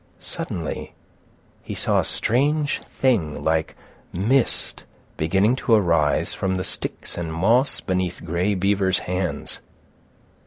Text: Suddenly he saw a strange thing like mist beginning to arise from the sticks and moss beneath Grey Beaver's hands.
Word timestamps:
Suddenly 0.19 0.95
he 1.61 1.75
saw 1.75 1.99
a 1.99 2.03
strange 2.03 2.81
thing 2.89 3.43
like 3.43 3.75
mist 4.11 4.83
beginning 5.15 5.55
to 5.57 5.75
arise 5.75 6.33
from 6.33 6.55
the 6.55 6.63
sticks 6.63 7.19
and 7.19 7.31
moss 7.31 7.81
beneath 7.81 8.25
Grey 8.25 8.55
Beaver's 8.55 8.97
hands. 9.05 9.59